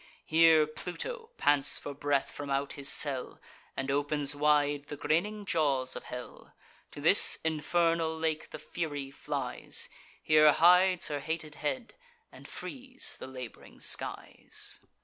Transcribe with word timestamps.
Here 0.25 0.65
Pluto 0.65 1.29
pants 1.37 1.77
for 1.77 1.93
breath 1.93 2.31
from 2.31 2.49
out 2.49 2.73
his 2.73 2.89
cell, 2.89 3.39
And 3.77 3.91
opens 3.91 4.33
wide 4.35 4.85
the 4.87 4.97
grinning 4.97 5.45
jaws 5.45 5.95
of 5.95 6.05
hell. 6.05 6.55
To 6.93 7.01
this 7.01 7.37
infernal 7.43 8.17
lake 8.17 8.49
the 8.49 8.57
Fury 8.57 9.11
flies; 9.11 9.89
Here 10.23 10.51
hides 10.53 11.09
her 11.09 11.19
hated 11.19 11.53
head, 11.53 11.93
and 12.31 12.47
frees 12.47 13.15
the 13.19 13.27
lab'ring 13.27 13.79
skies. 13.79 14.79